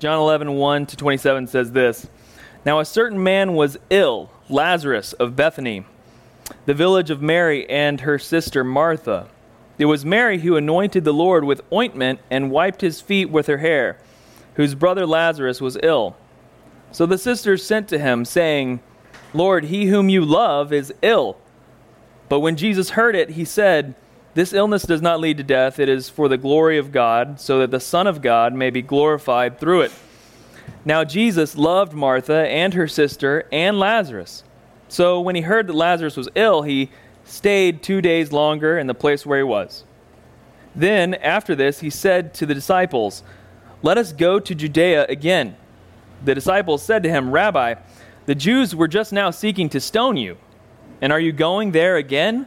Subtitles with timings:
[0.00, 2.06] John 11, 1 to 27 says this
[2.64, 5.84] Now a certain man was ill, Lazarus of Bethany,
[6.64, 9.28] the village of Mary and her sister Martha.
[9.76, 13.58] It was Mary who anointed the Lord with ointment and wiped his feet with her
[13.58, 13.98] hair,
[14.54, 16.16] whose brother Lazarus was ill.
[16.92, 18.80] So the sisters sent to him, saying,
[19.34, 21.36] Lord, he whom you love is ill.
[22.30, 23.94] But when Jesus heard it, he said,
[24.34, 25.78] This illness does not lead to death.
[25.78, 28.82] It is for the glory of God, so that the Son of God may be
[28.82, 29.92] glorified through it.
[30.84, 34.44] Now Jesus loved Martha and her sister and Lazarus.
[34.88, 36.90] So when he heard that Lazarus was ill, he
[37.24, 39.84] stayed two days longer in the place where he was.
[40.74, 43.22] Then, after this, he said to the disciples,
[43.82, 45.56] Let us go to Judea again.
[46.24, 47.74] The disciples said to him, Rabbi,
[48.26, 50.36] the Jews were just now seeking to stone you,
[51.00, 52.46] and are you going there again?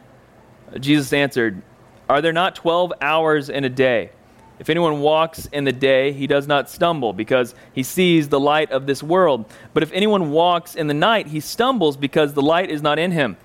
[0.80, 1.62] Jesus answered,
[2.08, 4.10] Are there not twelve hours in a day?
[4.58, 8.70] If anyone walks in the day, he does not stumble, because he sees the light
[8.70, 9.46] of this world.
[9.72, 13.10] But if anyone walks in the night, he stumbles, because the light is not in
[13.10, 13.36] him.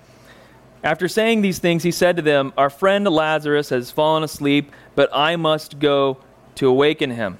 [0.84, 5.10] After saying these things, he said to them, Our friend Lazarus has fallen asleep, but
[5.12, 6.18] I must go
[6.54, 7.38] to awaken him.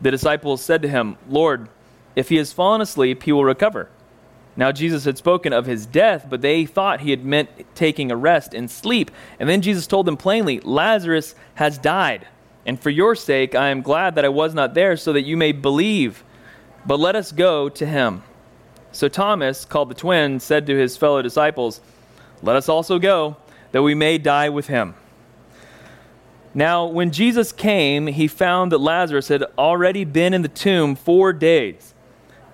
[0.00, 1.68] The disciples said to him, Lord,
[2.14, 3.88] if he has fallen asleep, he will recover.
[4.60, 8.16] Now, Jesus had spoken of his death, but they thought he had meant taking a
[8.16, 9.10] rest and sleep.
[9.38, 12.26] And then Jesus told them plainly, Lazarus has died.
[12.66, 15.34] And for your sake, I am glad that I was not there, so that you
[15.34, 16.22] may believe.
[16.84, 18.22] But let us go to him.
[18.92, 21.80] So Thomas, called the twin, said to his fellow disciples,
[22.42, 23.38] Let us also go,
[23.72, 24.94] that we may die with him.
[26.52, 31.32] Now, when Jesus came, he found that Lazarus had already been in the tomb four
[31.32, 31.94] days.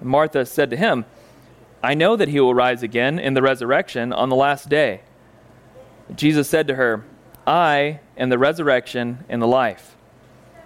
[0.00, 1.04] Martha said to him,
[1.82, 5.02] I know that he will rise again in the resurrection on the last day.
[6.14, 7.04] Jesus said to her,
[7.46, 9.96] I am the resurrection and the life.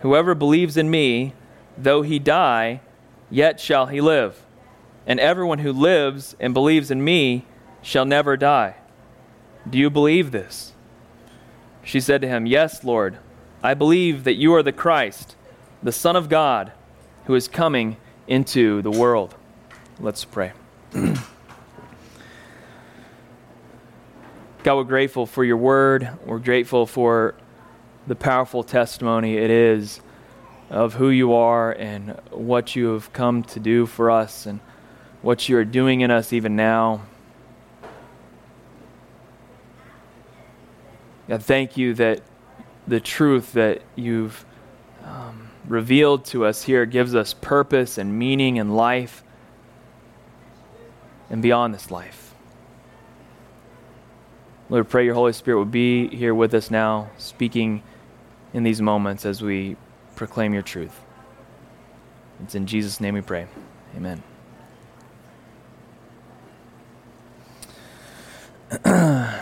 [0.01, 1.35] Whoever believes in me,
[1.77, 2.81] though he die,
[3.29, 4.45] yet shall he live.
[5.07, 7.45] And everyone who lives and believes in me
[7.83, 8.77] shall never die.
[9.69, 10.73] Do you believe this?
[11.83, 13.19] She said to him, Yes, Lord.
[13.63, 15.37] I believe that you are the Christ,
[15.83, 16.73] the Son of God,
[17.27, 17.99] who is coming
[18.31, 19.35] into the world.
[19.99, 20.53] Let's pray.
[20.93, 21.17] God,
[24.65, 26.09] we're grateful for your word.
[26.25, 27.35] We're grateful for
[28.07, 30.01] the powerful testimony it is
[30.71, 34.61] of who you are and what you have come to do for us and
[35.23, 37.03] what you are doing in us even now.
[41.29, 42.23] God, thank you that
[42.87, 44.45] the truth that you've
[45.05, 49.23] um, revealed to us here gives us purpose and meaning and life
[51.31, 52.35] and beyond this life.
[54.69, 57.85] Lord, pray your Holy Spirit would be here with us now, speaking
[58.53, 59.77] in these moments as we
[60.17, 61.01] proclaim your truth.
[62.43, 63.47] It's in Jesus' name we pray.
[63.97, 64.23] Amen.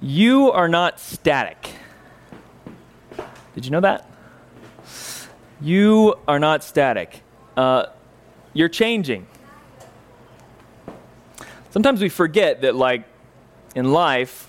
[0.00, 1.70] you are not static.
[3.54, 4.08] Did you know that?
[5.60, 7.22] You are not static.
[7.56, 7.86] Uh,
[8.52, 9.26] you're changing.
[11.70, 13.04] Sometimes we forget that, like,
[13.74, 14.48] in life,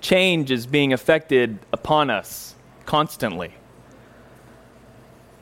[0.00, 2.54] change is being affected upon us
[2.86, 3.54] constantly.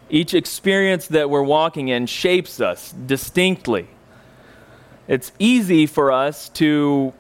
[0.09, 3.87] Each experience that we're walking in shapes us distinctly.
[5.07, 7.13] It's easy for us to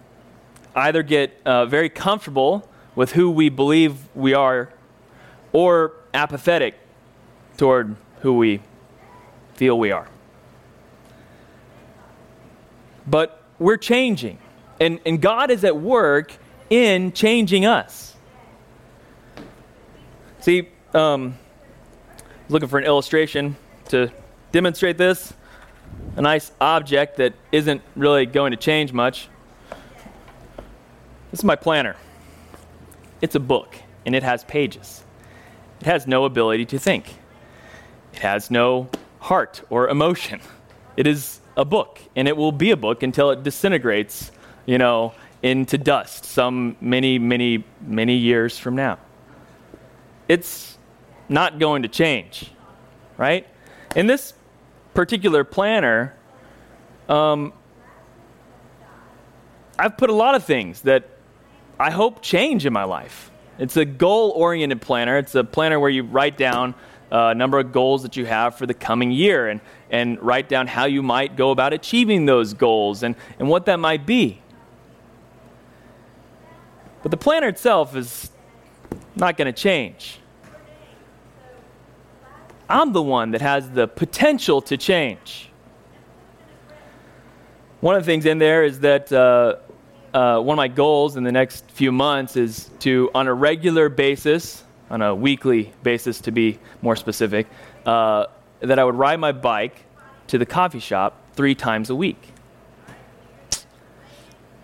[0.75, 4.71] either get uh, very comfortable with who we believe we are
[5.53, 6.75] or apathetic
[7.60, 8.59] toward who we
[9.53, 10.09] feel we are.
[13.07, 14.39] But we're changing,
[14.80, 16.33] and, and God is at work
[16.71, 18.16] in changing us.
[20.41, 21.36] See, um,
[22.48, 23.57] looking for an illustration
[23.89, 24.10] to
[24.53, 25.34] demonstrate this.
[26.16, 29.28] A nice object that isn't really going to change much.
[31.30, 31.97] This is my planner.
[33.21, 33.77] It's a book,
[34.07, 35.04] and it has pages.
[35.83, 37.16] It has no ability to think.
[38.21, 38.89] Has no
[39.19, 40.41] heart or emotion.
[40.97, 44.31] It is a book, and it will be a book until it disintegrates,
[44.67, 48.99] you know, into dust some many, many, many years from now.
[50.28, 50.77] It's
[51.31, 52.51] not going to change,
[53.17, 53.47] right?
[53.97, 54.34] In this
[54.93, 56.15] particular planner,
[57.09, 57.55] um,
[59.78, 61.09] I've put a lot of things that
[61.78, 63.31] I hope change in my life.
[63.59, 65.17] It's a goal oriented planner.
[65.17, 66.75] It's a planner where you write down
[67.10, 69.60] a number of goals that you have for the coming year and,
[69.91, 73.80] and write down how you might go about achieving those goals and, and what that
[73.80, 74.41] might be.
[77.03, 78.30] But the planner itself is
[79.16, 80.18] not going to change.
[82.68, 85.51] I'm the one that has the potential to change.
[87.80, 89.57] One of the things in there is that uh,
[90.12, 93.89] uh, one of my goals in the next few months is to, on a regular
[93.89, 97.47] basis, on a weekly basis to be more specific,
[97.87, 98.27] uh,
[98.60, 99.84] that I would ride my bike
[100.27, 102.33] to the coffee shop three times a week.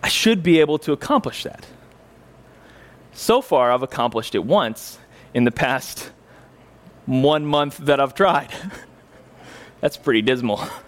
[0.02, 1.67] I should be able to accomplish that.
[3.12, 4.99] So far, I've accomplished it once
[5.32, 6.11] in the past
[7.06, 8.50] one month that I've tried.
[9.81, 10.61] That's pretty dismal.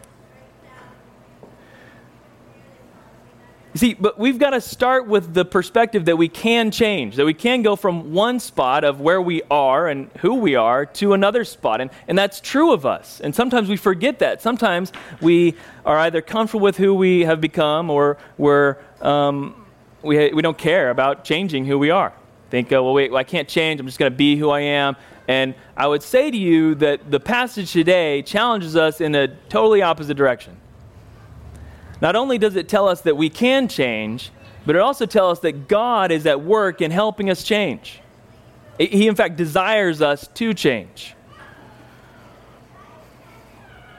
[3.75, 7.27] You see, but we've got to start with the perspective that we can change, that
[7.27, 11.13] we can go from one spot of where we are and who we are to
[11.13, 11.83] another spot.
[11.83, 13.21] And, and that's true of us.
[13.21, 14.41] And sometimes we forget that.
[14.41, 15.55] Sometimes we
[15.85, 19.67] are either comfortable with who we have become or we're, um,
[20.03, 22.15] we, we don't care about changing who we are.
[22.49, 23.81] Think, oh, well, wait, well, I can't change.
[23.81, 24.97] I'm just going to be who I am.
[25.29, 29.83] And I would say to you that the passage today challenges us in a totally
[29.83, 30.57] opposite direction.
[32.01, 34.31] Not only does it tell us that we can change,
[34.65, 38.01] but it also tells us that God is at work in helping us change.
[38.79, 41.15] He, in fact, desires us to change.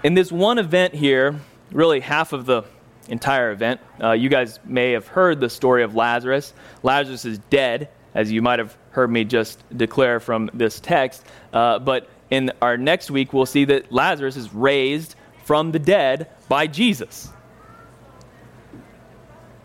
[0.03, 1.35] In this one event here,
[1.71, 2.63] really half of the
[3.09, 6.53] entire event, uh, you guys may have heard the story of Lazarus.
[6.83, 11.25] Lazarus is dead, as you might have heard me just declare from this text.
[11.51, 16.29] Uh, but in our next week, we'll see that Lazarus is raised from the dead
[16.47, 17.29] by Jesus.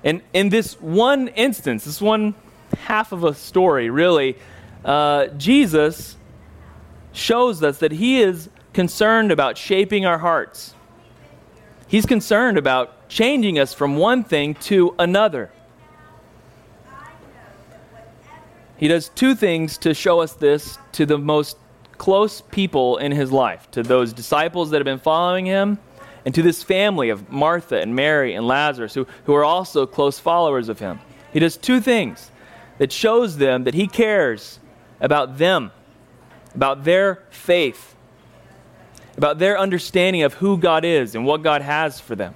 [0.05, 2.35] And in this one instance, this one
[2.77, 4.37] half of a story, really,
[4.85, 6.17] uh, Jesus
[7.13, 10.75] shows us that he is concerned about shaping our hearts.
[11.89, 15.51] He's concerned about changing us from one thing to another.
[18.77, 21.57] He does two things to show us this to the most
[21.97, 25.79] close people in his life, to those disciples that have been following him,
[26.25, 30.19] and to this family of Martha and Mary and Lazarus, who, who are also close
[30.19, 31.01] followers of him.
[31.33, 32.31] He does two things
[32.79, 34.59] that shows them that he cares
[35.01, 35.71] about them,
[36.55, 37.95] about their faith,
[39.17, 42.35] about their understanding of who God is and what God has for them.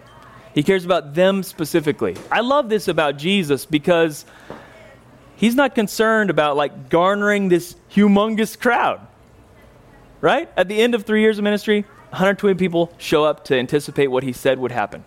[0.55, 2.17] He cares about them specifically.
[2.31, 4.25] I love this about Jesus because
[5.37, 9.01] he's not concerned about like garnering this humongous crowd.
[10.21, 10.51] Right?
[10.57, 14.23] At the end of three years of ministry, 120 people show up to anticipate what
[14.23, 15.05] he said would happen.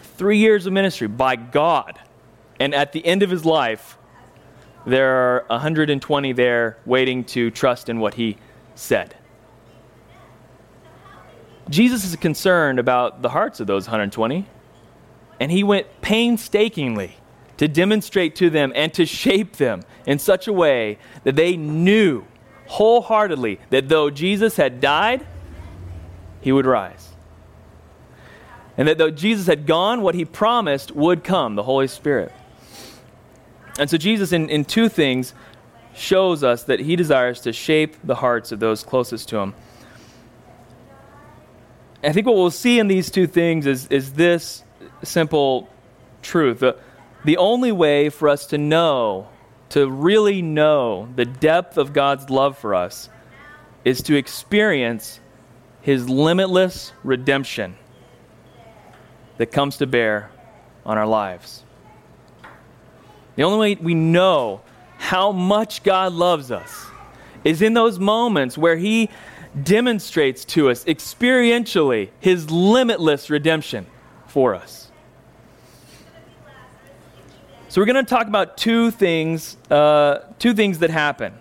[0.00, 1.98] Three years of ministry by God.
[2.58, 3.98] And at the end of his life,
[4.86, 8.38] there are 120 there waiting to trust in what he
[8.74, 9.16] said.
[11.68, 14.46] Jesus is concerned about the hearts of those 120,
[15.40, 17.16] and he went painstakingly
[17.56, 22.24] to demonstrate to them and to shape them in such a way that they knew
[22.66, 25.26] wholeheartedly that though Jesus had died,
[26.44, 27.08] he would rise.
[28.76, 32.32] And that though Jesus had gone, what he promised would come the Holy Spirit.
[33.78, 35.32] And so, Jesus, in, in two things,
[35.94, 39.54] shows us that he desires to shape the hearts of those closest to him.
[42.02, 44.62] I think what we'll see in these two things is, is this
[45.02, 45.70] simple
[46.20, 46.58] truth.
[46.58, 46.76] The,
[47.24, 49.28] the only way for us to know,
[49.70, 53.08] to really know the depth of God's love for us,
[53.82, 55.20] is to experience
[55.84, 57.76] his limitless redemption
[59.36, 60.30] that comes to bear
[60.86, 61.62] on our lives.
[63.36, 64.62] The only way we know
[64.96, 66.86] how much God loves us
[67.44, 69.10] is in those moments where he
[69.62, 73.86] demonstrates to us experientially his limitless redemption
[74.26, 74.90] for us.
[77.68, 81.34] So we're going to talk about two things, uh, two things that happen.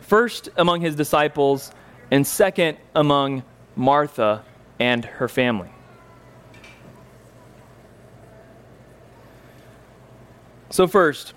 [0.00, 1.70] First, among his disciples,
[2.12, 3.42] and second among
[3.74, 4.44] Martha
[4.78, 5.70] and her family.
[10.68, 11.32] So, first,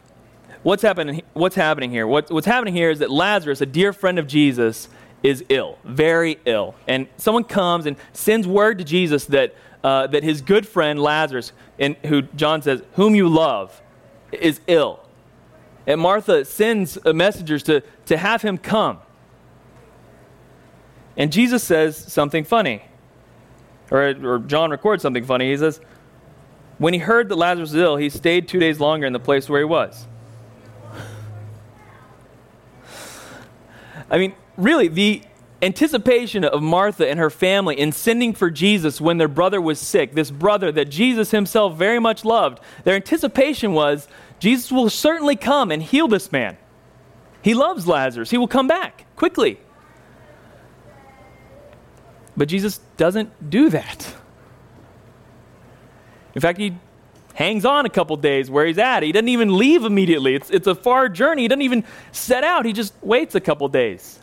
[0.63, 2.05] what's happening, what's happening here?
[2.05, 4.89] What, what's happening here is that Lazarus, a dear friend of Jesus,
[5.23, 6.75] is ill, very ill.
[6.89, 11.53] And someone comes and sends word to Jesus that, uh, that his good friend Lazarus,
[12.03, 13.81] who John says, whom you love,
[14.33, 14.99] is ill.
[15.87, 18.99] And Martha sends messengers to, to have him come.
[21.17, 22.83] And Jesus says something funny.
[23.91, 25.51] Or, or John records something funny.
[25.51, 25.79] He says,
[26.77, 29.47] When he heard that Lazarus was ill, he stayed two days longer in the place
[29.47, 30.07] where he was.
[34.09, 35.23] I mean, really, the
[35.61, 40.13] anticipation of Martha and her family in sending for Jesus when their brother was sick,
[40.13, 44.07] this brother that Jesus himself very much loved, their anticipation was
[44.39, 46.57] Jesus will certainly come and heal this man.
[47.41, 49.59] He loves Lazarus, he will come back quickly.
[52.37, 54.13] But Jesus doesn't do that.
[56.33, 56.75] In fact, he
[57.33, 59.03] hangs on a couple days where he's at.
[59.03, 60.35] He doesn't even leave immediately.
[60.35, 61.43] It's, it's a far journey.
[61.43, 64.19] He doesn't even set out, he just waits a couple days.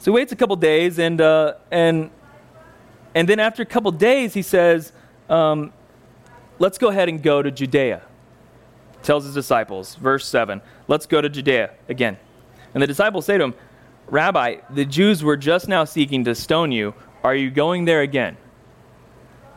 [0.00, 2.10] So he waits a couple days, and, uh, and,
[3.14, 4.92] and then after a couple days, he says,
[5.28, 5.72] um,
[6.60, 8.02] Let's go ahead and go to Judea.
[9.02, 12.18] Tells his disciples, verse 7, Let's go to Judea again.
[12.74, 13.54] And the disciples say to him,
[14.08, 16.94] Rabbi, the Jews were just now seeking to stone you.
[17.22, 18.36] Are you going there again?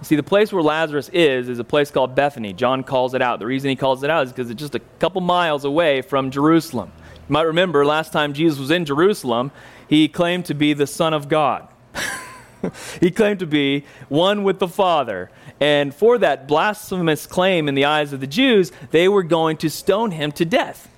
[0.04, 2.54] See, the place where Lazarus is is a place called Bethany.
[2.54, 3.40] John calls it out.
[3.40, 6.32] The reason he calls it out is because it's just a couple miles away from
[6.32, 6.92] Jerusalem.
[7.16, 9.52] You might remember last time Jesus was in Jerusalem,
[9.88, 11.68] he claimed to be the Son of God.
[13.00, 15.30] he claimed to be one with the Father.
[15.62, 19.70] And for that blasphemous claim in the eyes of the Jews, they were going to
[19.70, 20.90] stone him to death.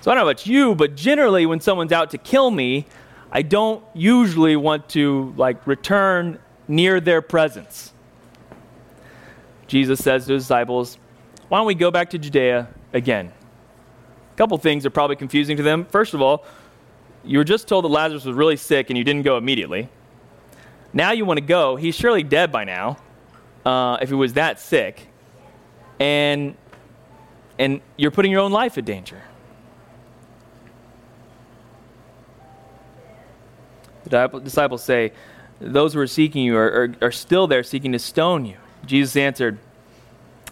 [0.00, 2.84] So I don't know about you, but generally when someone's out to kill me,
[3.30, 7.92] I don't usually want to like return near their presence.
[9.68, 10.98] Jesus says to his disciples,
[11.48, 13.32] Why don't we go back to Judea again?
[14.32, 15.84] A couple things are probably confusing to them.
[15.86, 16.44] First of all,
[17.22, 19.88] you were just told that Lazarus was really sick and you didn't go immediately.
[20.92, 21.76] Now you want to go.
[21.76, 22.98] He's surely dead by now,
[23.64, 25.08] uh, if he was that sick.
[26.00, 26.54] And,
[27.58, 29.22] and you're putting your own life in danger.
[34.04, 35.12] The disciples say,
[35.60, 38.56] Those who are seeking you are, are, are still there seeking to stone you.
[38.86, 39.58] Jesus answered,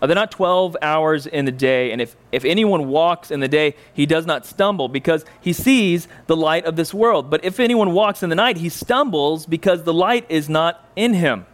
[0.03, 1.93] are there not 12 hours in the day?
[1.93, 6.09] And if, if anyone walks in the day, he does not stumble because he sees
[6.27, 7.31] the light of this world.
[7.31, 11.15] But if anyone walks in the night, he stumbles because the light is not in
[11.15, 11.47] him.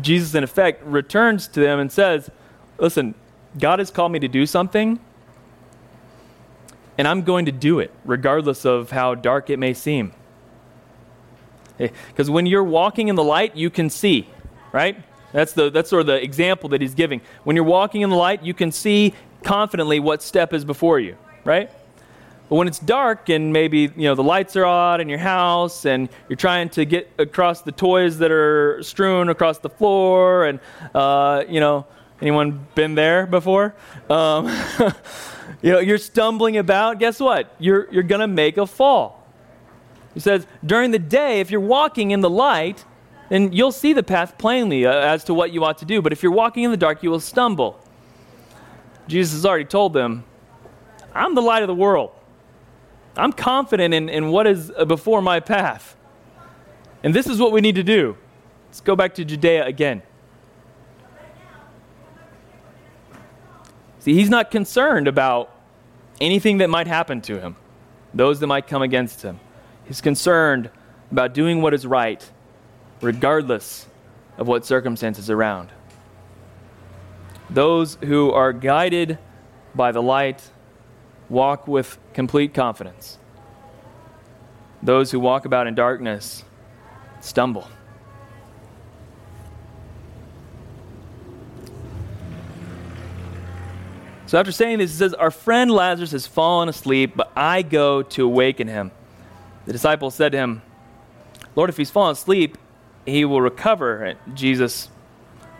[0.00, 2.30] Jesus, in effect, returns to them and says,
[2.78, 3.14] Listen,
[3.58, 4.98] God has called me to do something,
[6.96, 10.12] and I'm going to do it, regardless of how dark it may seem.
[11.76, 14.28] Because when you're walking in the light, you can see,
[14.72, 14.96] right?
[15.32, 17.20] That's, the, that's sort of the example that he's giving.
[17.44, 21.16] When you're walking in the light, you can see confidently what step is before you,
[21.44, 21.70] right?
[22.52, 25.86] But when it's dark and maybe you know the lights are on in your house
[25.86, 30.60] and you're trying to get across the toys that are strewn across the floor and
[30.94, 31.86] uh, you know
[32.20, 33.74] anyone been there before?
[34.10, 34.48] Um,
[35.62, 36.98] you know you're stumbling about.
[36.98, 37.56] Guess what?
[37.58, 39.26] You're you're gonna make a fall.
[40.12, 42.84] He says during the day, if you're walking in the light,
[43.30, 46.02] then you'll see the path plainly uh, as to what you ought to do.
[46.02, 47.80] But if you're walking in the dark, you will stumble.
[49.08, 50.24] Jesus has already told them,
[51.14, 52.12] I'm the light of the world.
[53.16, 55.96] I'm confident in, in what is before my path.
[57.02, 58.16] And this is what we need to do.
[58.68, 60.02] Let's go back to Judea again.
[63.98, 65.54] See, he's not concerned about
[66.20, 67.56] anything that might happen to him,
[68.14, 69.38] those that might come against him.
[69.84, 70.70] He's concerned
[71.10, 72.28] about doing what is right
[73.00, 73.86] regardless
[74.38, 75.70] of what circumstances around.
[77.50, 79.18] Those who are guided
[79.74, 80.50] by the light
[81.32, 83.18] walk with complete confidence.
[84.82, 86.44] Those who walk about in darkness
[87.20, 87.66] stumble.
[94.26, 98.02] So after saying this, he says, Our friend Lazarus has fallen asleep, but I go
[98.02, 98.90] to awaken him.
[99.66, 100.62] The disciples said to him,
[101.54, 102.58] Lord, if he's fallen asleep,
[103.04, 104.14] he will recover.
[104.34, 104.88] Jesus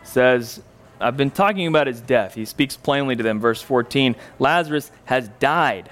[0.03, 0.63] says,
[1.03, 2.35] I've been talking about his death.
[2.35, 3.41] He speaks plainly to them.
[3.41, 5.91] Verse 14 Lazarus has died.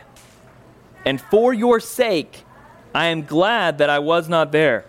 [1.04, 2.44] And for your sake,
[2.94, 4.84] I am glad that I was not there,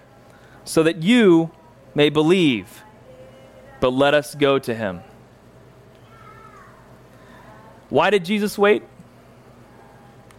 [0.66, 1.52] so that you
[1.96, 2.84] may believe.
[3.80, 5.02] But let us go to him.
[7.90, 8.84] Why did Jesus wait?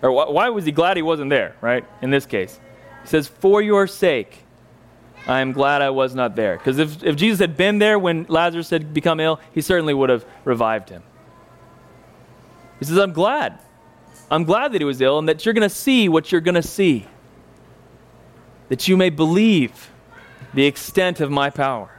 [0.01, 1.85] Or why was he glad he wasn't there, right?
[2.01, 2.59] In this case,
[3.03, 4.39] he says, For your sake,
[5.27, 6.57] I am glad I was not there.
[6.57, 10.11] Because if, if Jesus had been there when Lazarus had become ill, he certainly would
[10.11, 11.03] have revived him.
[12.79, 13.59] He says, I'm glad.
[14.31, 16.57] I'm glad that he was ill and that you're going to see what you're going
[16.57, 17.07] to see.
[18.69, 19.91] That you may believe
[20.55, 21.91] the extent of my power.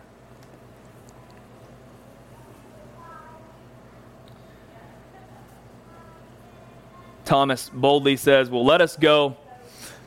[7.23, 9.37] Thomas boldly says, Well, let us go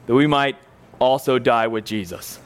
[0.06, 0.56] that we might
[0.98, 2.38] also die with Jesus.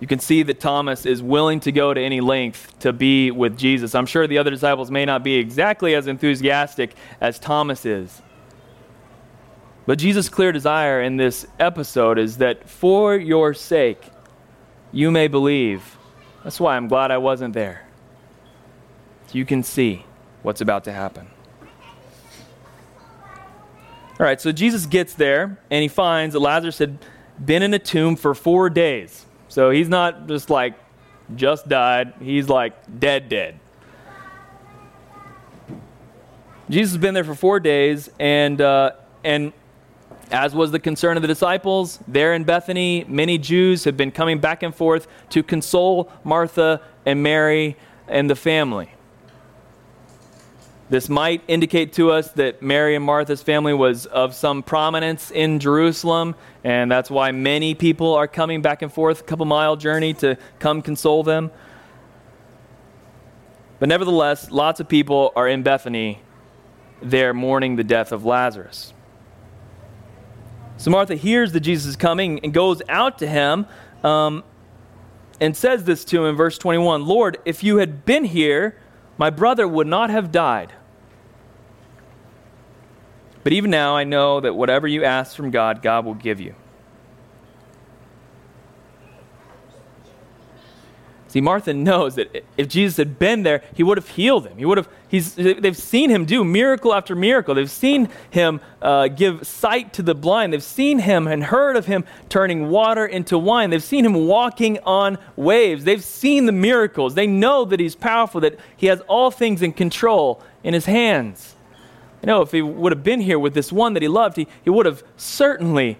[0.00, 3.58] You can see that Thomas is willing to go to any length to be with
[3.58, 3.94] Jesus.
[3.94, 8.22] I'm sure the other disciples may not be exactly as enthusiastic as Thomas is.
[9.84, 14.02] But Jesus' clear desire in this episode is that for your sake,
[14.90, 15.98] you may believe.
[16.44, 17.86] That's why I'm glad I wasn't there.
[19.32, 20.06] You can see
[20.42, 21.28] what's about to happen.
[24.18, 26.98] All right, so Jesus gets there and he finds that Lazarus had
[27.42, 29.26] been in a tomb for four days.
[29.50, 30.74] So he's not just like,
[31.34, 32.14] just died.
[32.20, 33.58] He's like, dead, dead.
[36.70, 38.92] Jesus has been there for four days, and, uh,
[39.24, 39.52] and
[40.30, 44.38] as was the concern of the disciples, there in Bethany, many Jews have been coming
[44.38, 47.76] back and forth to console Martha and Mary
[48.06, 48.92] and the family.
[50.90, 55.60] This might indicate to us that Mary and Martha's family was of some prominence in
[55.60, 60.14] Jerusalem, and that's why many people are coming back and forth a couple mile journey
[60.14, 61.52] to come console them.
[63.78, 66.22] But nevertheless, lots of people are in Bethany
[67.00, 68.92] there mourning the death of Lazarus.
[70.76, 73.64] So Martha hears that Jesus is coming and goes out to him
[74.02, 74.42] um,
[75.40, 78.76] and says this to him in verse 21 Lord, if you had been here,
[79.16, 80.72] my brother would not have died.
[83.42, 86.54] But even now, I know that whatever you ask from God, God will give you.
[91.30, 94.58] See, Martha knows that if Jesus had been there, he would have healed him.
[94.58, 94.88] He would have.
[95.06, 95.36] He's.
[95.36, 97.54] They've seen him do miracle after miracle.
[97.54, 100.52] They've seen him uh, give sight to the blind.
[100.52, 103.70] They've seen him and heard of him turning water into wine.
[103.70, 105.84] They've seen him walking on waves.
[105.84, 107.14] They've seen the miracles.
[107.14, 108.40] They know that he's powerful.
[108.40, 111.54] That he has all things in control in his hands.
[112.22, 114.46] You know, if he would have been here with this one that he loved, he,
[114.62, 115.96] he would have certainly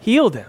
[0.00, 0.46] healed him.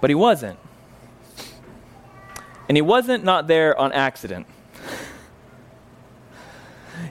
[0.00, 0.58] But he wasn't.
[2.68, 4.46] And he wasn't not there on accident.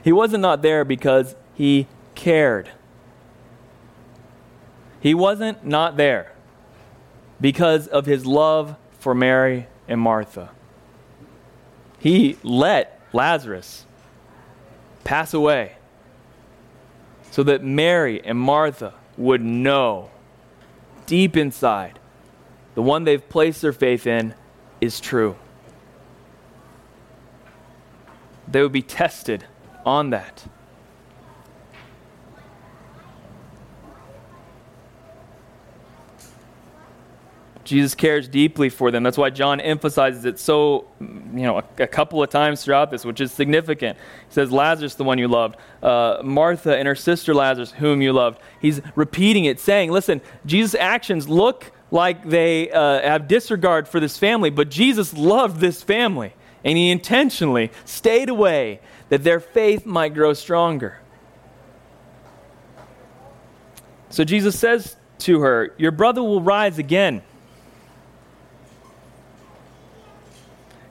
[0.02, 2.70] He wasn't not there because he cared.
[5.00, 6.32] He wasn't not there
[7.40, 10.50] because of his love for Mary and Martha.
[11.98, 13.86] He let Lazarus
[15.04, 15.76] pass away
[17.30, 20.10] so that Mary and Martha would know
[21.06, 21.98] deep inside
[22.74, 24.34] the one they've placed their faith in
[24.80, 25.36] is true.
[28.48, 29.44] They would be tested
[29.90, 30.44] on that.
[37.64, 39.04] Jesus cares deeply for them.
[39.04, 43.04] That's why John emphasizes it so, you know, a, a, couple of times throughout this,
[43.04, 43.96] which is significant.
[44.28, 48.12] He says, Lazarus, the one you loved, uh, Martha and her sister Lazarus, whom you
[48.12, 48.40] loved.
[48.60, 54.18] He's repeating it, saying, listen, Jesus' actions look like they uh, have disregard for this
[54.18, 60.14] family, but Jesus loved this family, and he intentionally stayed away that their faith might
[60.14, 60.98] grow stronger.
[64.08, 67.22] So Jesus says to her, Your brother will rise again.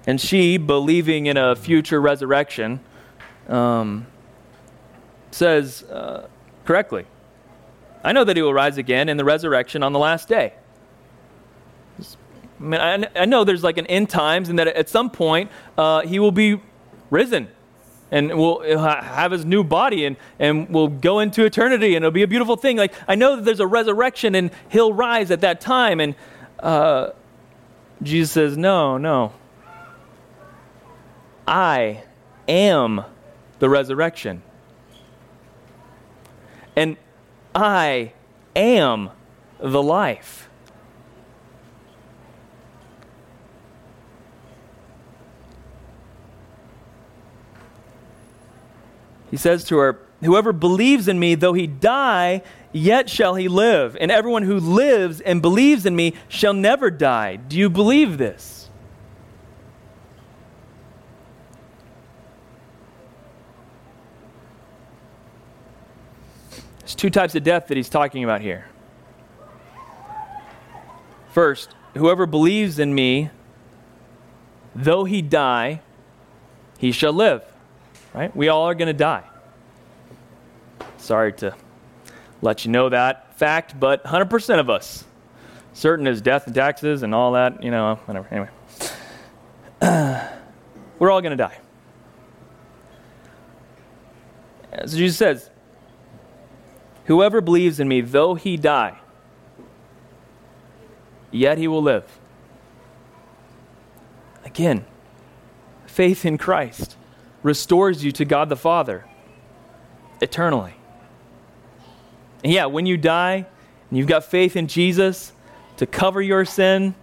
[0.06, 2.80] And she, believing in a future resurrection,
[3.48, 4.08] um,
[5.32, 6.28] says uh,
[6.66, 7.06] correctly,
[8.04, 10.54] I know that he will rise again in the resurrection on the last day.
[12.00, 15.52] I mean, I, I know there's like an end times, and that at some point
[15.78, 16.62] uh, he will be
[17.10, 17.50] risen
[18.12, 22.24] and we'll have his new body and, and we'll go into eternity and it'll be
[22.24, 22.78] a beautiful thing.
[22.78, 26.00] Like, I know that there's a resurrection and he'll rise at that time.
[26.00, 26.16] And
[26.60, 27.12] uh,
[28.02, 29.34] Jesus says, No, no.
[31.48, 32.04] I
[32.48, 33.04] am
[33.60, 34.42] the resurrection.
[36.76, 36.98] And
[37.54, 38.14] I
[38.56, 39.10] am
[39.60, 40.49] the life.
[49.32, 52.42] He says to her, Whoever believes in me, though he die,
[52.74, 53.96] yet shall he live.
[54.00, 57.38] And everyone who lives and believes in me shall never die.
[57.38, 58.70] Do you believe this?
[66.80, 68.68] There's two types of death that he's talking about here.
[71.32, 73.30] First, whoever believes in me,
[74.76, 75.82] though he die,
[76.78, 77.44] he shall live.
[78.14, 78.36] Right?
[78.36, 79.24] We all are going to die.
[80.98, 81.56] Sorry to
[82.42, 85.04] let you know that fact, but 100% of us,
[85.74, 88.28] certain as death and taxes and all that, you know, whatever.
[88.32, 88.50] Anyway,
[91.00, 91.58] we're all going to die.
[94.72, 95.50] As Jesus says,
[97.10, 99.00] Whoever believes in me, though he die,
[101.32, 102.20] yet he will live.
[104.46, 104.86] Again,
[105.88, 106.96] faith in Christ
[107.44, 109.06] restores you to God the Father
[110.22, 110.74] eternally.
[112.44, 113.46] And yeah, when you die
[113.90, 115.34] and you've got faith in Jesus
[115.78, 116.96] to cover your sin,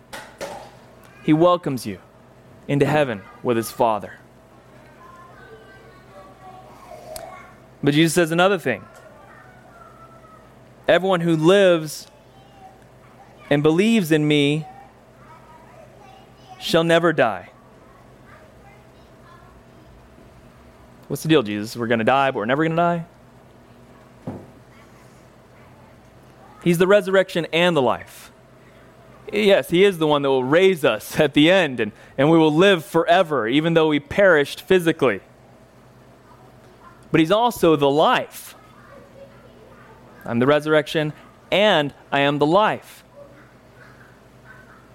[1.23, 1.99] he welcomes you
[2.69, 4.15] into heaven with his Father.
[7.83, 8.85] But Jesus says another thing.
[10.89, 12.07] Everyone who lives
[13.51, 14.67] and believes in me
[16.59, 17.51] shall never die.
[21.09, 21.77] What's the deal, Jesus?
[21.77, 23.07] We're going to die, but we're never going to die?
[26.65, 28.33] He's the resurrection and the life.
[29.33, 32.39] Yes, He is the one that will raise us at the end, and, and we
[32.39, 35.21] will live forever, even though we perished physically.
[37.13, 38.55] But He's also the life.
[40.25, 41.13] I'm the resurrection
[41.51, 43.05] and I am the life.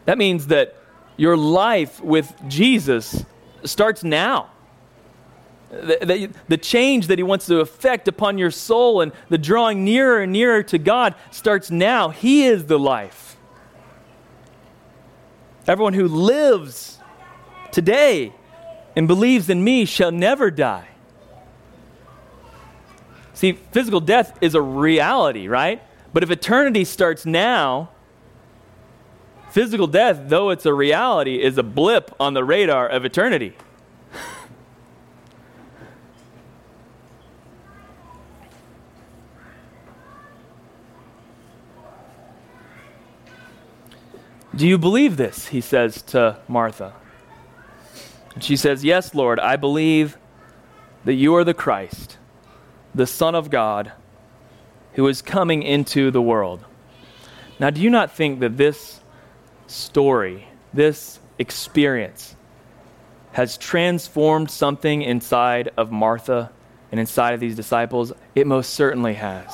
[0.05, 0.75] That means that
[1.15, 3.23] your life with Jesus
[3.63, 4.49] starts now.
[5.71, 10.21] The, the, change that he wants to effect upon your soul and the drawing nearer
[10.21, 12.09] and nearer to God starts now.
[12.09, 13.37] He is the life.
[15.65, 16.99] Everyone who lives
[17.71, 18.33] today
[18.97, 20.89] and believes in me shall never die.
[23.33, 25.81] See, physical death is a reality, right?
[26.11, 27.91] But if eternity starts now,
[29.51, 33.55] physical death, though it's a reality, is a blip on the radar of eternity.
[44.53, 45.47] Do you believe this?
[45.47, 46.93] He says to Martha.
[48.33, 50.17] And she says, Yes, Lord, I believe
[51.05, 52.17] that you are the Christ,
[52.93, 53.93] the Son of God,
[54.93, 56.65] who is coming into the world.
[57.59, 58.99] Now, do you not think that this
[59.67, 62.35] story, this experience,
[63.31, 66.51] has transformed something inside of Martha
[66.91, 68.11] and inside of these disciples?
[68.35, 69.53] It most certainly has.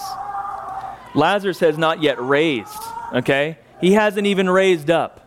[1.13, 2.81] Lazarus has not yet raised,
[3.13, 3.57] okay?
[3.79, 5.23] He hasn't even raised up.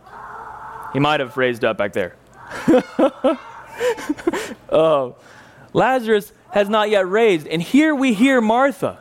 [0.93, 2.15] He might have raised up back there.
[4.69, 5.15] oh,
[5.73, 7.47] Lazarus has not yet raised.
[7.47, 8.99] And here we hear Martha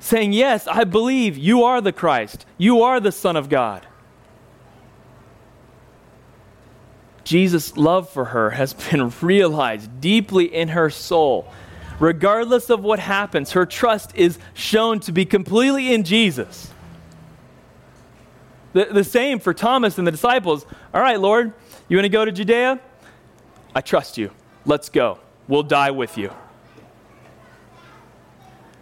[0.00, 3.86] saying, Yes, I believe you are the Christ, you are the Son of God.
[7.22, 11.50] Jesus' love for her has been realized deeply in her soul.
[12.00, 16.73] Regardless of what happens, her trust is shown to be completely in Jesus.
[18.74, 20.66] The, the same for Thomas and the disciples.
[20.92, 21.54] All right, Lord,
[21.88, 22.78] you want to go to Judea?
[23.74, 24.30] I trust you.
[24.66, 25.18] Let's go.
[25.48, 26.30] We'll die with you.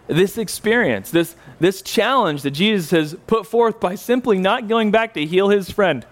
[0.07, 5.13] This experience, this, this challenge that Jesus has put forth by simply not going back
[5.13, 6.05] to heal his friend,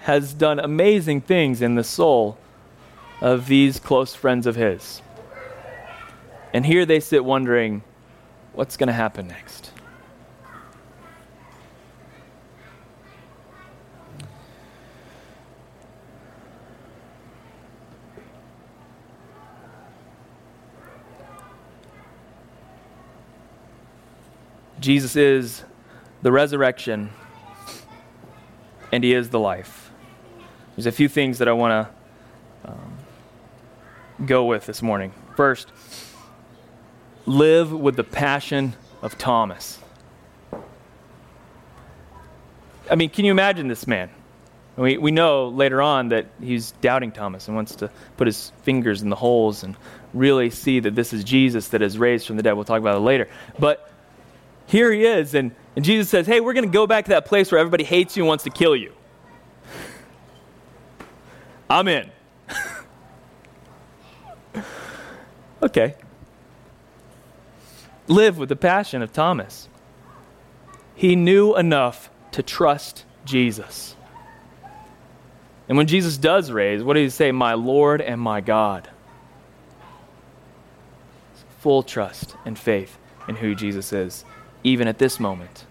[0.00, 2.38] has done amazing things in the soul
[3.20, 5.02] of these close friends of his.
[6.52, 7.82] And here they sit wondering,
[8.54, 9.70] what's going to happen next?
[24.80, 25.64] Jesus is
[26.22, 27.10] the resurrection
[28.92, 29.90] and he is the life.
[30.76, 31.88] There's a few things that I want
[32.64, 32.98] to um,
[34.26, 35.12] go with this morning.
[35.36, 35.72] First,
[37.26, 39.78] live with the passion of Thomas.
[42.90, 44.10] I mean, can you imagine this man?
[44.76, 49.02] We, we know later on that he's doubting Thomas and wants to put his fingers
[49.02, 49.76] in the holes and
[50.14, 52.52] really see that this is Jesus that is raised from the dead.
[52.52, 53.28] We'll talk about it later.
[53.58, 53.90] But
[54.68, 57.24] here he is, and, and Jesus says, Hey, we're going to go back to that
[57.24, 58.92] place where everybody hates you and wants to kill you.
[61.70, 62.10] I'm in.
[65.62, 65.94] okay.
[68.08, 69.70] Live with the passion of Thomas.
[70.94, 73.96] He knew enough to trust Jesus.
[75.66, 77.32] And when Jesus does raise, what does he say?
[77.32, 78.90] My Lord and my God.
[81.60, 84.26] Full trust and faith in who Jesus is
[84.68, 85.64] even at this moment.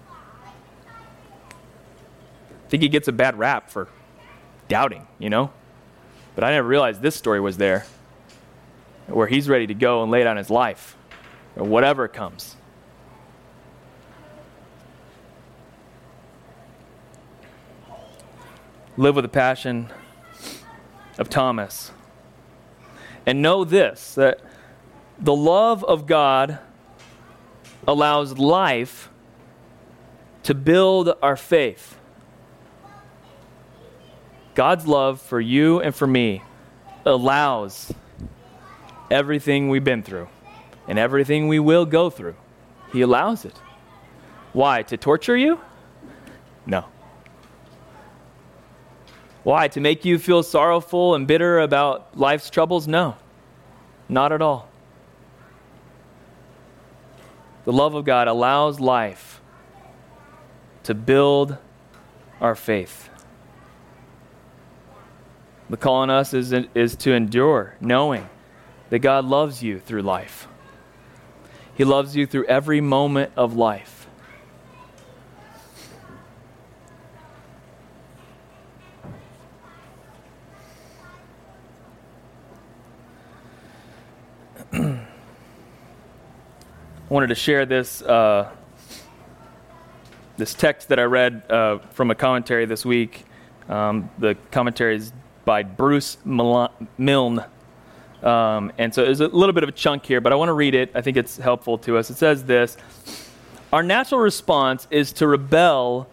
[2.65, 3.87] I think he gets a bad rap for
[4.67, 5.51] doubting, you know?
[6.35, 7.85] But I never realized this story was there,
[9.05, 10.97] where he's ready to go and lay down his life,
[11.55, 12.55] or whatever comes.
[18.97, 19.89] Live with the passion
[21.19, 21.91] of Thomas.
[23.27, 24.41] And know this that
[25.19, 26.59] the love of God
[27.85, 29.09] allows life
[30.43, 31.97] to build our faith.
[34.55, 36.41] God's love for you and for me
[37.05, 37.93] allows
[39.11, 40.27] everything we've been through
[40.87, 42.35] and everything we will go through.
[42.91, 43.55] He allows it.
[44.53, 44.83] Why?
[44.83, 45.59] To torture you?
[46.65, 46.85] No.
[49.43, 49.67] Why?
[49.67, 52.87] To make you feel sorrowful and bitter about life's troubles?
[52.87, 53.15] No.
[54.09, 54.69] Not at all.
[57.67, 59.41] The love of God allows life
[60.83, 61.57] to build
[62.39, 63.09] our faith.
[65.69, 68.29] The call on us is, is to endure, knowing
[68.89, 70.47] that God loves you through life.
[71.75, 74.07] He loves you through every moment of life.
[84.71, 85.05] I
[87.09, 88.51] wanted to share this uh,
[90.35, 93.25] this text that I read uh, from a commentary this week.
[93.69, 95.13] Um, the commentary is
[95.45, 97.43] by Bruce Milne.
[98.21, 100.53] Um, and so there's a little bit of a chunk here, but I want to
[100.53, 100.91] read it.
[100.93, 102.09] I think it's helpful to us.
[102.09, 102.77] It says this
[103.71, 106.07] Our natural response is to rebel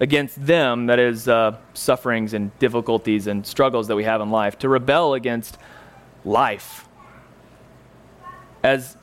[0.00, 4.58] against them, that is, uh, sufferings and difficulties and struggles that we have in life,
[4.58, 5.58] to rebel against
[6.24, 6.88] life
[8.64, 8.96] as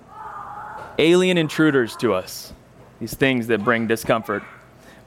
[1.00, 2.54] alien intruders to us,
[3.00, 4.44] these things that bring discomfort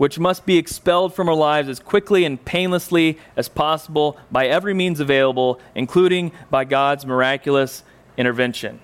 [0.02, 4.74] which must be expelled from our lives as quickly and painlessly as possible by every
[4.74, 7.84] means available, including by God's miraculous
[8.16, 8.80] intervention.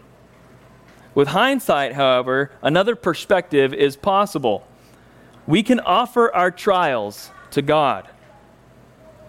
[1.16, 4.64] With hindsight, however, another perspective is possible.
[5.44, 8.08] We can offer our trials to God,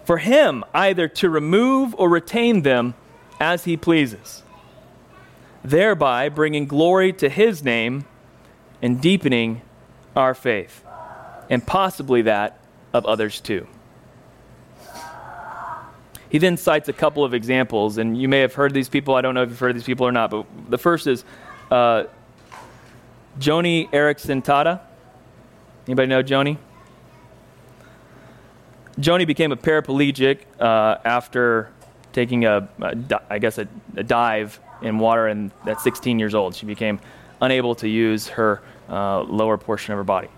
[0.05, 2.93] for Him either to remove or retain them
[3.39, 4.43] as He pleases,
[5.63, 8.05] thereby bringing glory to His name
[8.81, 9.61] and deepening
[10.15, 10.83] our faith
[11.49, 12.59] and possibly that
[12.93, 13.67] of others too.
[16.29, 19.15] He then cites a couple of examples, and you may have heard these people.
[19.15, 21.23] I don't know if you've heard these people or not, but the first is
[21.71, 22.03] uh,
[23.39, 24.79] Joni Eareckson Tada.
[25.87, 26.57] Anybody know Joni?
[28.99, 31.71] Joni became a paraplegic uh, after
[32.11, 36.55] taking a, a I guess, a, a, dive in water, and at 16 years old,
[36.55, 36.99] she became
[37.41, 40.29] unable to use her uh, lower portion of her body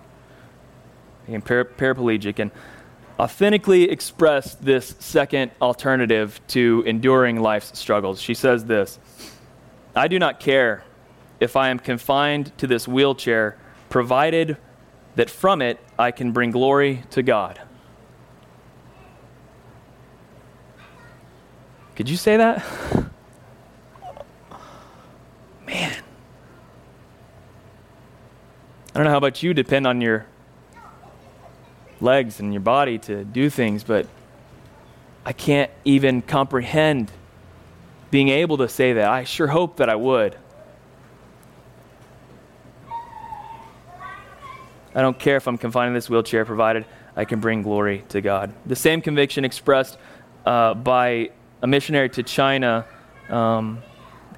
[1.25, 2.51] became para- paraplegic, and
[3.19, 8.21] authentically expressed this second alternative to enduring life's struggles.
[8.21, 8.99] She says this
[9.95, 10.83] I do not care
[11.39, 13.57] if I am confined to this wheelchair,
[13.89, 14.57] provided
[15.15, 17.59] that from it I can bring glory to God.
[21.95, 22.63] Could you say that?
[28.93, 30.25] I don't know how about you, depend on your
[32.01, 34.05] legs and your body to do things, but
[35.25, 37.09] I can't even comprehend
[38.09, 39.07] being able to say that.
[39.07, 40.35] I sure hope that I would.
[44.93, 48.19] I don't care if I'm confined in this wheelchair, provided I can bring glory to
[48.19, 48.53] God.
[48.65, 49.97] The same conviction expressed
[50.45, 51.29] uh, by
[51.61, 52.85] a missionary to China,
[53.29, 53.81] um,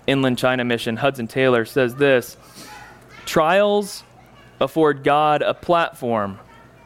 [0.05, 2.37] Inland China Mission, Hudson Taylor, says this
[3.25, 4.03] Trials
[4.59, 6.39] afford God a platform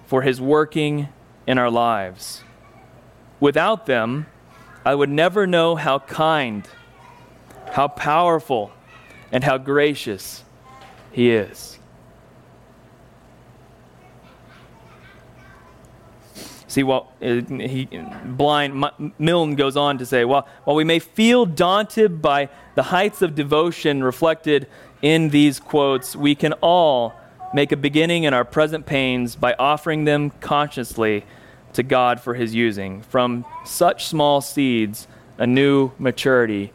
[0.05, 1.09] for his working
[1.45, 2.43] in our lives.
[3.39, 4.27] Without them,
[4.85, 6.67] I would never know how kind,
[7.71, 8.71] how powerful,
[9.31, 10.43] and how gracious
[11.11, 11.77] he is.
[16.69, 17.89] See, well, uh, he,
[18.23, 18.85] blind
[19.17, 23.35] Milne goes on to say, well, while we may feel daunted by the heights of
[23.35, 24.67] devotion reflected
[25.01, 27.13] in these quotes, we can all
[27.53, 31.25] make a beginning in our present pains by offering them consciously
[31.73, 33.01] to God for his using.
[33.01, 35.07] From such small seeds,
[35.37, 36.71] a new maturity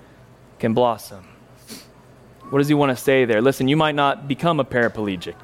[0.59, 1.27] can blossom.
[2.51, 3.41] What does he want to say there?
[3.41, 5.35] Listen, you might not become a paraplegic.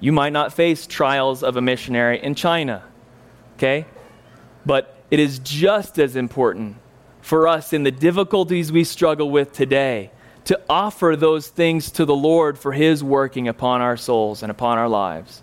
[0.00, 2.84] You might not face trials of a missionary in China,
[3.56, 3.84] okay?
[4.64, 6.76] But it is just as important
[7.20, 10.10] for us in the difficulties we struggle with today
[10.48, 14.78] to offer those things to the Lord for His working upon our souls and upon
[14.78, 15.42] our lives.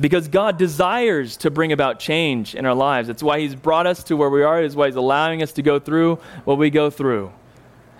[0.00, 3.06] because God desires to bring about change in our lives.
[3.06, 5.62] That's why He's brought us to where we are, it's why He's allowing us to
[5.62, 7.34] go through what we go through.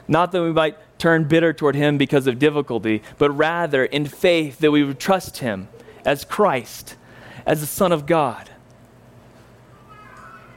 [0.08, 4.60] Not that we might turn bitter toward Him because of difficulty, but rather in faith
[4.60, 5.68] that we would trust Him
[6.06, 6.96] as Christ,
[7.44, 8.48] as the Son of God,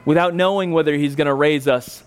[0.06, 2.03] without knowing whether He's going to raise us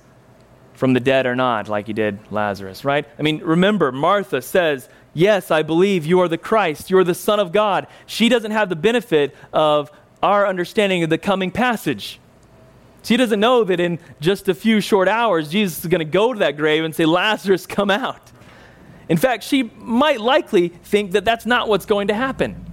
[0.78, 3.06] from the dead or not, like He did Lazarus, right?
[3.18, 7.16] I mean, remember, Martha says, Yes, I believe you are the Christ, you are the
[7.16, 7.88] Son of God.
[8.06, 12.20] She doesn't have the benefit of our understanding of the coming passage.
[13.02, 16.34] She doesn't know that in just a few short hours, Jesus is going to go
[16.34, 18.32] to that grave and say, Lazarus, come out.
[19.10, 22.66] In fact, she might likely think that that's not what's going to happen.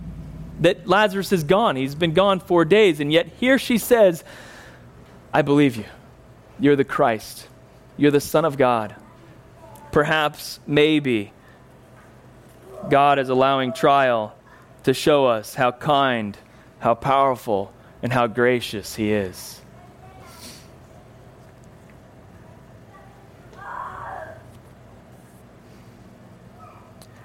[0.60, 1.76] That Lazarus is gone.
[1.76, 3.00] He's been gone four days.
[3.00, 4.24] And yet here she says,
[5.32, 5.84] I believe you.
[6.58, 7.48] You're the Christ.
[7.96, 8.96] You're the Son of God.
[9.92, 11.33] Perhaps, maybe,
[12.90, 14.35] God is allowing trial
[14.83, 16.37] to show us how kind,
[16.80, 19.61] how powerful, and how gracious He is.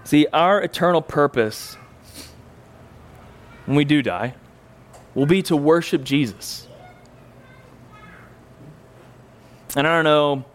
[0.09, 1.75] See, our eternal purpose
[3.67, 4.33] when we do die
[5.13, 6.67] will be to worship Jesus.
[9.75, 10.45] And I don't know,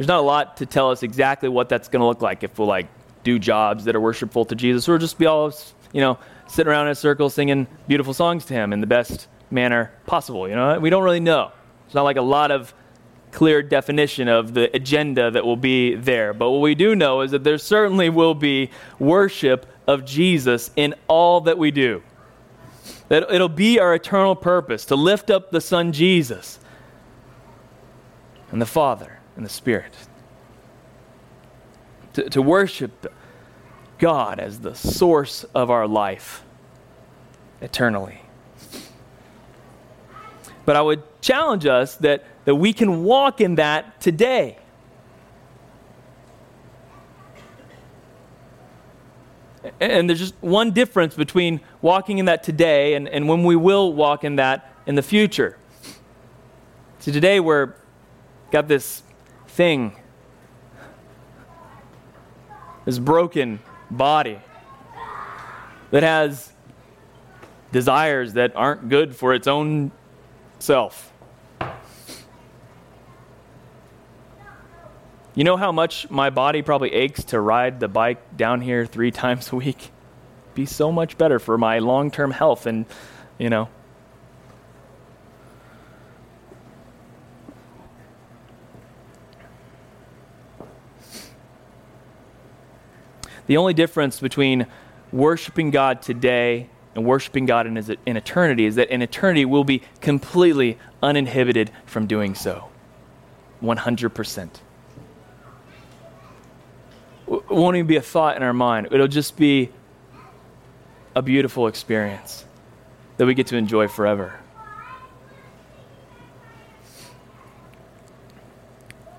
[0.00, 2.58] there's not a lot to tell us exactly what that's going to look like if
[2.58, 2.88] we'll like
[3.22, 5.52] do jobs that are worshipful to Jesus, or just be all,
[5.92, 9.28] you know, sitting around in a circle singing beautiful songs to Him in the best
[9.50, 10.48] manner possible.
[10.48, 11.52] You know, we don't really know.
[11.84, 12.72] It's not like a lot of
[13.30, 16.32] clear definition of the agenda that will be there.
[16.32, 20.94] But what we do know is that there certainly will be worship of Jesus in
[21.08, 22.02] all that we do.
[23.10, 26.58] That it'll be our eternal purpose to lift up the Son Jesus
[28.50, 29.92] and the Father and the Spirit
[32.14, 33.12] to, to worship
[33.98, 36.42] God as the source of our life
[37.60, 38.22] eternally.
[40.64, 44.58] But I would challenge us that, that we can walk in that today.
[49.78, 53.92] And there's just one difference between walking in that today and, and when we will
[53.92, 55.58] walk in that in the future.
[57.00, 57.74] See, today we're
[58.50, 59.02] got this
[59.60, 59.94] thing
[62.86, 64.38] this broken body
[65.90, 66.50] that has
[67.70, 69.92] desires that aren't good for its own
[70.60, 71.12] self.
[75.34, 79.10] You know how much my body probably aches to ride the bike down here three
[79.22, 79.90] times a week?
[80.54, 82.86] Be so much better for my long term health and,
[83.38, 83.68] you know,
[93.50, 94.68] The only difference between
[95.10, 99.82] worshiping God today and worshiping God in, in eternity is that in eternity we'll be
[100.00, 102.68] completely uninhibited from doing so.
[103.60, 104.50] 100%.
[107.26, 108.86] It won't even be a thought in our mind.
[108.92, 109.70] It'll just be
[111.16, 112.44] a beautiful experience
[113.16, 114.38] that we get to enjoy forever.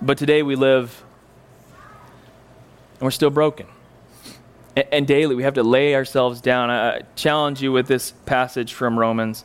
[0.02, 1.04] But today we live
[2.94, 3.68] and we're still broken
[4.76, 6.70] and daily we have to lay ourselves down.
[6.70, 9.44] I challenge you with this passage from Romans.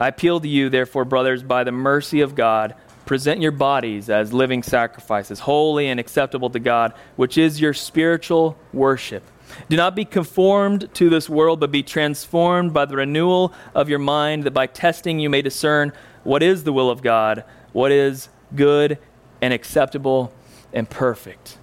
[0.00, 2.74] I appeal to you, therefore, brothers, by the mercy of God,
[3.06, 8.56] present your bodies as living sacrifices, holy and acceptable to God, which is your spiritual
[8.72, 9.22] worship.
[9.68, 13.98] Do not be conformed to this world, but be transformed by the renewal of your
[13.98, 15.92] mind, that by testing you may discern
[16.24, 18.98] what is the will of God, what is good
[19.40, 20.32] and acceptable
[20.72, 21.58] and perfect.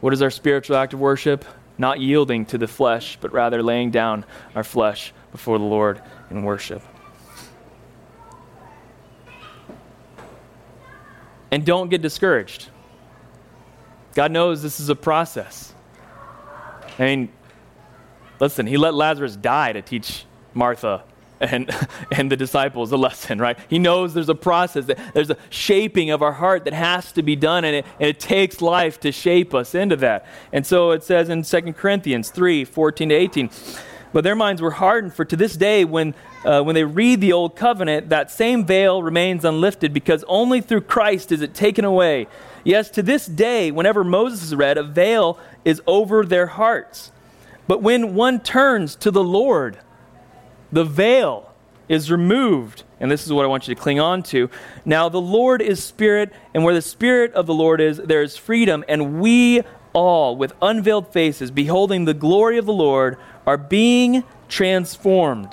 [0.00, 1.44] What is our spiritual act of worship?
[1.76, 6.42] Not yielding to the flesh, but rather laying down our flesh before the Lord in
[6.42, 6.82] worship.
[11.50, 12.68] And don't get discouraged.
[14.14, 15.72] God knows this is a process.
[16.98, 17.32] I mean,
[18.38, 20.24] listen, He let Lazarus die to teach
[20.54, 21.02] Martha
[21.40, 21.70] and,
[22.12, 23.58] and the disciples a lesson, right?
[23.68, 27.22] He knows there's a process, that there's a shaping of our heart that has to
[27.22, 30.26] be done, and it, and it takes life to shape us into that.
[30.52, 33.50] And so it says in 2 Corinthians 3 14 to 18,
[34.12, 36.14] but their minds were hardened, for to this day, when,
[36.44, 40.82] uh, when they read the Old Covenant, that same veil remains unlifted, because only through
[40.82, 42.26] Christ is it taken away.
[42.64, 47.12] Yes, to this day, whenever Moses is read, a veil is over their hearts.
[47.68, 49.78] But when one turns to the Lord,
[50.72, 51.52] the veil
[51.88, 52.84] is removed.
[53.00, 54.48] And this is what I want you to cling on to.
[54.84, 58.36] Now, the Lord is Spirit, and where the Spirit of the Lord is, there is
[58.36, 58.84] freedom.
[58.88, 59.62] And we
[59.92, 63.16] all with unveiled faces, beholding the glory of the Lord,
[63.46, 65.52] are being transformed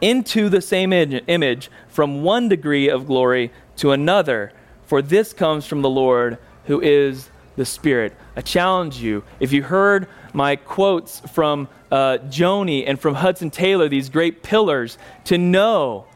[0.00, 4.52] into the same image from one degree of glory to another.
[4.86, 8.14] For this comes from the Lord who is the Spirit.
[8.36, 13.88] I challenge you, if you heard my quotes from uh, Joni and from Hudson Taylor,
[13.88, 16.06] these great pillars, to know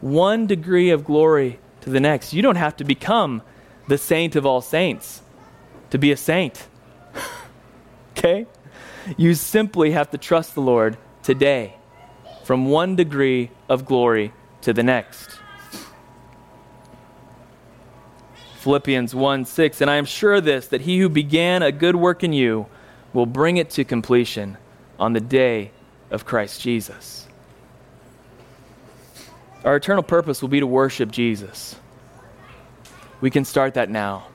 [0.00, 2.32] one degree of glory to the next.
[2.32, 3.42] You don't have to become
[3.86, 5.22] the saint of all saints
[5.90, 6.66] to be a saint.
[8.16, 8.46] okay?
[9.16, 11.76] You simply have to trust the Lord today
[12.44, 15.38] from one degree of glory to the next.
[18.56, 22.24] Philippians 1 6, and I am sure this, that he who began a good work
[22.24, 22.66] in you
[23.18, 24.56] will bring it to completion
[24.96, 25.72] on the day
[26.12, 27.26] of Christ Jesus.
[29.64, 31.74] Our eternal purpose will be to worship Jesus.
[33.20, 34.28] We can start that now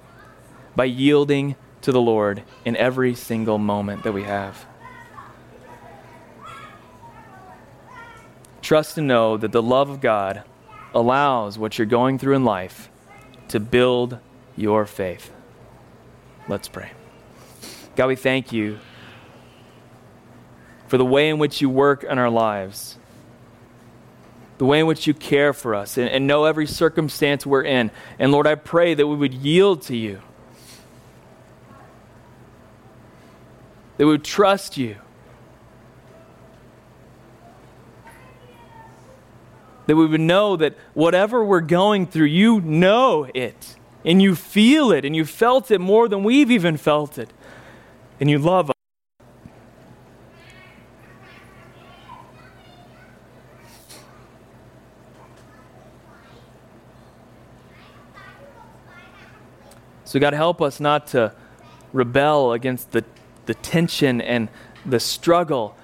[0.75, 4.65] by yielding to the Lord in every single moment that we have.
[8.61, 10.43] Trust and know that the love of God
[10.93, 12.89] allows what you're going through in life
[13.47, 14.19] to build
[14.57, 15.31] your faith.
[16.49, 16.91] Let's pray.
[17.95, 18.79] God, we thank you
[20.87, 22.97] for the way in which you work in our lives
[24.57, 27.91] the way in which you care for us and, and know every circumstance we're in.
[28.19, 30.21] And Lord, I pray that we would yield to you,
[33.97, 34.95] that we would trust you.
[39.87, 43.75] That we would know that whatever we're going through, you know it,
[44.05, 47.33] and you feel it, and you felt it more than we've even felt it,
[48.19, 48.73] and you love us.
[60.05, 61.33] So, God, help us not to
[61.91, 63.03] rebel against the,
[63.47, 64.47] the tension and
[64.85, 65.75] the struggle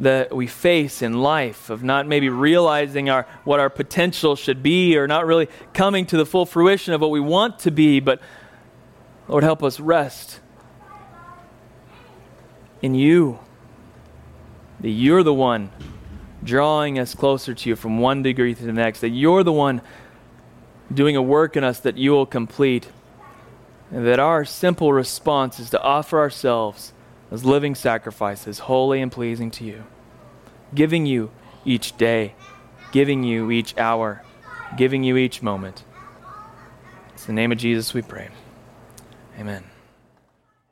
[0.00, 4.96] that we face in life of not maybe realizing our, what our potential should be
[4.96, 7.98] or not really coming to the full fruition of what we want to be.
[7.98, 8.20] But,
[9.26, 10.40] Lord, help us rest
[12.82, 13.38] in you.
[14.80, 15.70] That you're the one
[16.42, 19.00] drawing us closer to you from one degree to the next.
[19.00, 19.82] That you're the one
[20.92, 22.88] doing a work in us that you will complete.
[23.90, 26.92] And that our simple response is to offer ourselves
[27.30, 29.84] as living sacrifices, holy and pleasing to you,
[30.74, 31.30] giving you
[31.64, 32.34] each day,
[32.92, 34.22] giving you each hour,
[34.76, 35.84] giving you each moment.
[37.14, 38.28] It's the name of Jesus we pray.
[39.38, 39.64] Amen.